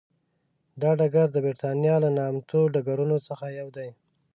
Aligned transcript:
دا 0.81 0.89
ډګر 0.99 1.27
د 1.31 1.37
برېتانیا 1.45 1.95
له 2.03 2.09
نامتو 2.17 2.59
ډګرونو 2.73 3.17
څخه 3.27 3.45
یو 3.59 3.67
دی. 3.77 3.89